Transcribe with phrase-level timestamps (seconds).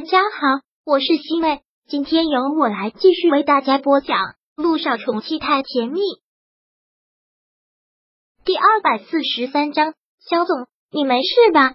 [0.00, 4.16] 大家好，我是西妹，今天由我来继续为大家播讲
[4.56, 6.00] 《路上宠妻太甜蜜》
[8.42, 9.92] 第二百四十三章。
[10.18, 11.74] 肖总，你没事吧？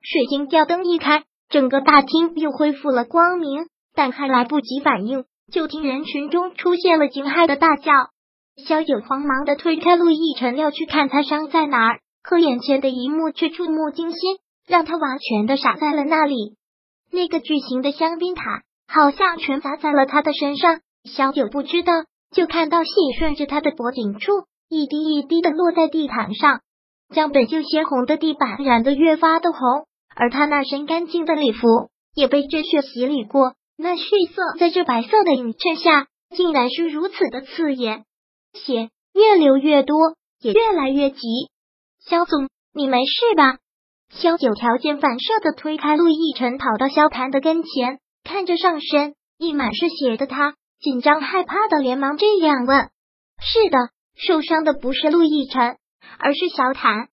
[0.00, 7.90] 水晶吊灯一开，整个大厅又恢复了光明，但还来不及反应，就听人群中出现了惊骇的大叫。
[8.64, 14.38] 萧九慌忙的推开陆亦辰，要去看他伤在哪儿，可眼前的一幕却触目惊心。
[14.66, 16.54] 让他完全的傻在了那里。
[17.12, 20.80] 那个巨型的香槟塔好像全砸在了他的身上。
[21.04, 21.92] 小九不知道，
[22.30, 26.60] 就看到血顺着他的脖颈处一滴一滴的落在地毯上，
[27.14, 29.86] 将本就鲜红的地板染得越发的红。
[30.14, 31.66] 而他那身干净的礼服
[32.14, 34.04] 也被这血洗礼过，那血
[34.34, 38.04] 色在这白色的映衬下，竟然是如此的刺眼。
[38.52, 39.96] 血越流越多，
[40.40, 41.20] 也越来越急。
[42.04, 43.59] 肖总，你没事吧？
[44.10, 52.90] 萧九条件反射的推开陆亦辰，跑到萧谭的跟前，看着上身溢满是血的他，紧张害怕的连忙这样问
[53.40, 53.78] ：“是的，
[54.16, 55.76] 受伤的不是陆亦辰，
[56.18, 57.08] 而是萧谭。”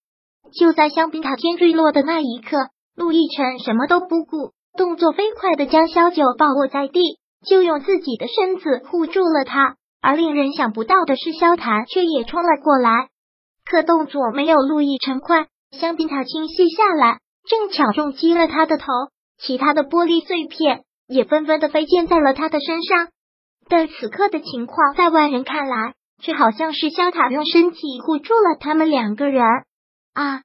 [0.58, 2.58] 就在香槟塔天坠落的那一刻，
[2.96, 9.76] 陆亦辰什么都不顾，动作飞快的将萧九抱卧在地，就用自己的身子护住了他。
[10.02, 13.10] 而令人想不到的是，萧谭却也冲了过来，
[13.66, 15.48] 可动作没有陆亦辰快。
[15.72, 18.86] 香槟塔倾泻下来，正巧重击了他的头，
[19.38, 23.10] 其他的玻璃碎片也纷纷的飞溅在了他的身上。
[23.70, 29.44] 但此刻的情况，在外人看来，却好像是萧塔用身体护住了他们两个人。
[30.14, 30.42] 啊！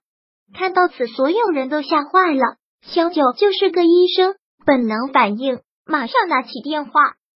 [0.55, 2.57] 看到此，所有人都吓坏了。
[2.83, 4.35] 萧九就是个医生，
[4.67, 6.91] 本能反应，马上拿起电话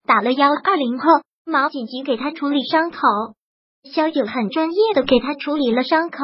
[0.07, 1.07] 打了幺二零后，
[1.47, 2.99] 毛紧急给他处理伤口。
[3.91, 6.19] 萧九很专业的给他处理了伤口。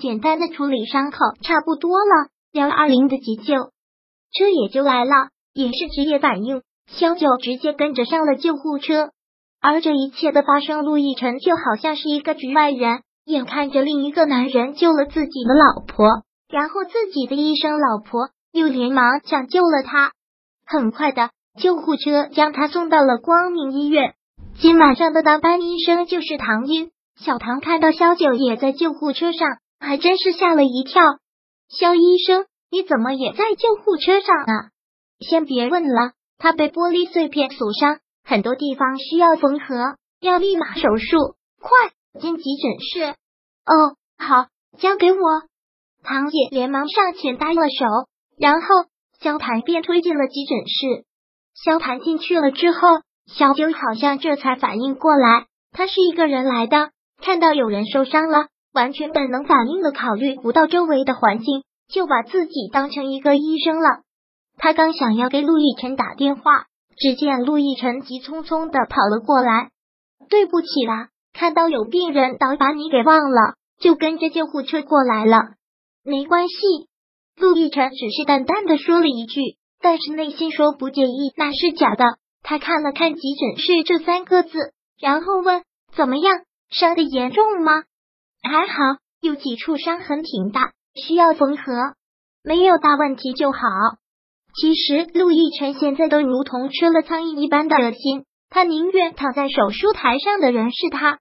[0.00, 9.10] 简单的处理伤口差不多了，幺二零的急救车也就来了，也是职业反应，萧九直接跟着上了救护车。
[9.60, 16.06] 而这一切的发生，陆亦辰就好像是一个局外人，眼看着另一个男人救了自己的老婆，
[16.48, 20.12] 然后自己的医生老婆又连忙抢救了他。
[20.66, 24.14] 很快的，救护车将他送到了光明医院。
[24.58, 26.90] 今晚上的当班医生就是唐英。
[27.18, 29.56] 小唐看到萧九也在救护车上。
[29.78, 31.02] 还真是吓了一跳，
[31.68, 34.70] 肖医生，你怎么也在救护车上啊？
[35.20, 43.14] 先别问了，他被玻璃碎片所伤，很多地方需要缝合，要立马手术，快进急诊室。
[43.64, 44.48] 哦，好，
[44.78, 45.18] 交给我。
[46.02, 48.68] 唐姐连忙上前搭了手，然后
[49.20, 51.04] 萧谭便推进了急诊室。
[51.54, 52.78] 萧谭进去了之后，
[53.26, 58.48] 小九好像这才反应过来，他是一个人来的，看到有人受伤了。
[58.76, 64.02] 完全本能反应的考虑不到周围的环境，就把自己当成一个医生了。
[64.58, 66.66] 他刚想要给陆亦辰打电话，
[66.98, 69.70] 只见陆亦辰急匆匆的跑了过来。
[70.28, 75.54] 对不起啦，看到有病人倒把你给忘了，就跟着救护车过来了。
[76.04, 76.54] 没关系，
[77.40, 79.40] 陆亦辰只是淡淡的说了一句，
[79.80, 82.04] 但是内心说不介意那是假的。
[82.42, 84.50] 他看了看急诊室这三个字，
[85.00, 85.62] 然后问：
[85.96, 87.84] 怎么样，伤的严重吗？
[88.46, 88.74] 还好，
[89.20, 91.62] 有几处伤痕挺大，需要缝合，
[92.42, 93.58] 没有大问题就好。
[94.58, 101.18] 其实陆亦辰现在都如同吃了苍蝇一般的恶心，他宁愿躺在手术台上的人是他。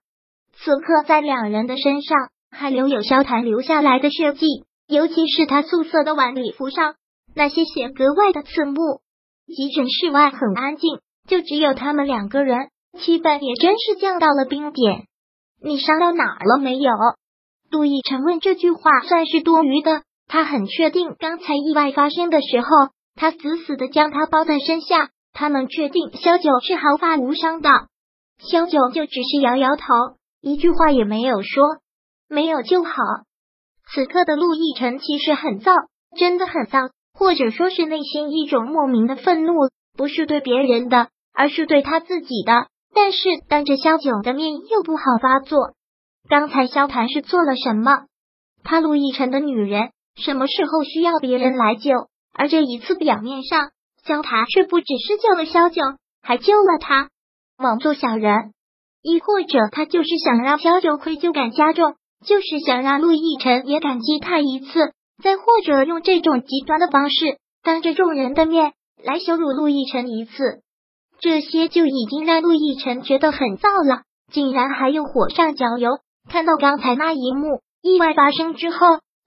[0.54, 2.18] 此刻在两人的身上
[2.50, 4.46] 还留有萧谭留下来的血迹，
[4.88, 6.96] 尤其是他素色的晚礼服上，
[7.36, 9.02] 那些血格外的刺目。
[9.48, 15.08] 急诊室外很安静，就只有他们两个人，气氛也真是降到了冰点。
[15.62, 16.92] 你伤到哪儿了没有？
[17.72, 20.04] 陆亦辰问这句话算是多余的。
[20.28, 22.68] 他很确定，刚才意外发生的时候，
[23.16, 25.10] 他死死的将他包在身下。
[25.38, 27.70] 他能确定萧九是毫发无伤的。
[28.40, 29.84] 萧九就只是摇摇头，
[30.42, 31.64] 一句话也没有说。
[32.30, 32.92] 没有就好。
[33.94, 35.74] 此刻的陆亦辰其实很躁，
[36.18, 39.54] 真的很躁，或者说是内心一种莫名的愤怒，
[39.98, 42.68] 不是对别人的，而是对他自己的。
[42.96, 43.20] 但是
[43.50, 45.74] 当着萧九的面又不好发作。
[46.30, 47.92] 刚才萧谭是做了什么？
[48.64, 51.92] 他陆亦辰的女人，什么时候需要别人来救？
[52.34, 53.72] 而这一次，表面上
[54.06, 55.82] 萧谭却不只是救了萧九，
[56.22, 57.10] 还救了他，
[57.58, 58.54] 枉做小人。
[59.02, 61.96] 亦或者他就是想让萧九愧疚感加重，
[62.26, 68.72] 就是想让陆亦辰也感激他一次，再或者用这种极端的方式，当着众人的面
[69.04, 70.62] 来羞辱陆亦辰一次。
[71.26, 75.90] 这些就已经让陆亦辰觉得很燥了，竟然还有火上浇油。
[76.30, 78.78] 看到刚才那一幕意外发生之后，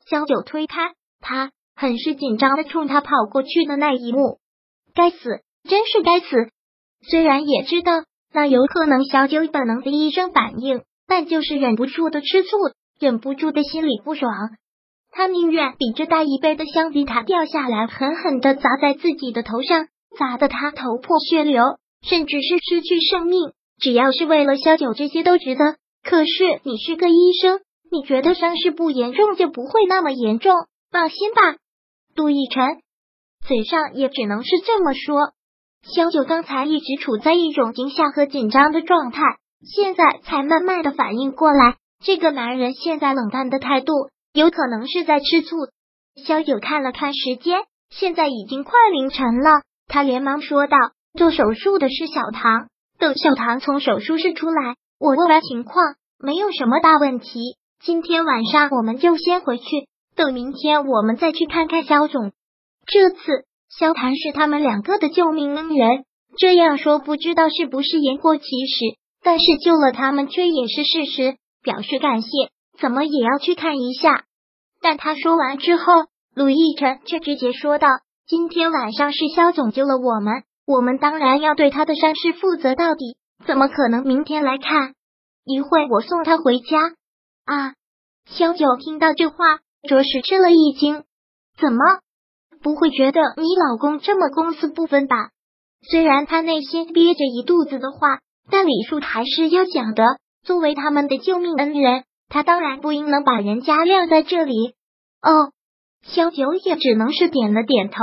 [0.09, 4.39] 小九推开他，很是紧张的冲他跑过去的那一幕，
[4.95, 6.27] 该死，真是该死！
[7.11, 12.49] 虽然也知道那有可能小九本能的一声反应，但就是忍不住的吃醋，
[13.01, 14.31] 忍不住的心里不爽。
[15.11, 21.65] 他宁愿比这大一倍的香槟塔掉下来，狠狠的砸在自己的头上，砸得他头破血流，
[22.03, 23.53] 甚至是失去生命。
[23.81, 25.77] 只要是为了小九，这些都值得。
[26.03, 27.61] 可是你是个医生，
[27.91, 30.55] 你觉得伤势不严重就不会那么严重？
[30.91, 31.57] 放心吧，
[32.15, 32.83] 杜奕晨，
[33.47, 35.33] 嘴上也只能是这么说。
[35.83, 39.23] 萧九刚才一直处在一种惊吓和紧张的状态，
[39.63, 43.93] 现在才慢慢的反应过来，这个男人现在冷淡的态度，
[44.33, 45.57] 有可能是在吃醋。
[46.27, 47.61] 萧九看了看时间，
[47.91, 50.77] 现在已经快凌晨了，他连忙说道
[51.19, 52.69] ：“做手术的是小唐，
[52.99, 57.59] 等小唐从手术室出来，我问完情况，没有什么大问题。
[57.85, 59.65] 今天晚上我们就先回去，
[60.17, 62.33] 等明天我们再去看看肖总。
[62.87, 63.19] 这次。”
[63.69, 66.05] 肖谭是他们两个的救命恩人，
[66.39, 71.37] 这样说不知道是不是言过其实，但是救了他们却也是事实。
[71.63, 72.29] 表示感谢，
[72.81, 74.25] 怎么也要去看一下。
[74.81, 75.93] 但他说完之后，
[76.35, 77.89] 鲁亦辰却直接说道
[78.27, 83.17] ：“今天晚上是肖总救了我们，我们当然要对他的伤势负责到底，
[83.47, 84.93] 怎么可能明天来看？
[85.43, 86.93] 一会我送他回家。”
[87.49, 87.73] 啊！
[88.27, 89.37] 萧九听到这话，
[89.89, 91.05] 着实吃了一惊，
[91.59, 91.79] 怎么？
[92.63, 95.31] 不会觉得你老公这么公私不分吧？
[95.91, 98.19] 虽然他内心憋着一肚子的话，
[98.51, 100.05] 但礼数还是要讲的。
[100.45, 104.75] 作为他们的救命恩人，他当然不应能把人家晾在这里。
[105.23, 105.51] 哦，
[106.03, 107.97] 萧九也只能是点了点头。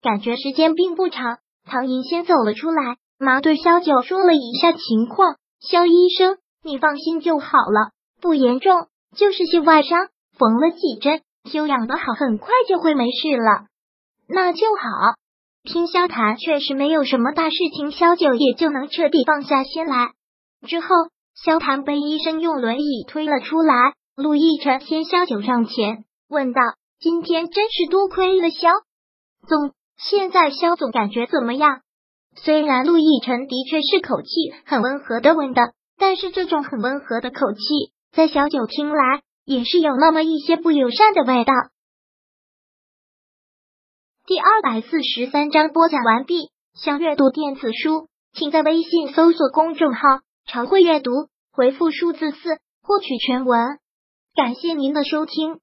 [0.00, 1.38] 感觉时间并不长，
[1.70, 5.36] 唐寅先走了出来，忙对萧九说了一下情况。
[5.60, 13.66] 萧医生，你放心就好了，不严重，就是些外伤，缝了几针，休养的好，很快就会没事了。
[14.28, 15.14] 那就好。
[15.62, 20.12] 听萧谈确实没有什么大事情，萧九也就能彻底放下心来。
[20.66, 20.88] 之后，
[21.36, 23.74] 萧谈被医生用轮椅推了出来。
[24.16, 26.60] 陆亦辰先萧九上前问道
[26.98, 28.68] ：“今天真是多亏了萧
[29.46, 31.82] 总，现在肖总感觉怎么样？”
[32.42, 34.28] 虽然陆亦辰的确是口气
[34.64, 41.52] 很温和的问的，但是这种很温和的口气，在小九听来也是有那么一些不友善的味道。
[44.26, 46.50] 第二百四十三章播讲完毕。
[46.72, 50.00] 想阅读电子书，请在微信搜索公众号
[50.46, 51.10] “常会阅读”，
[51.50, 52.38] 回复数字四
[52.80, 53.80] 获取全文。
[54.36, 55.58] 感谢您的收听。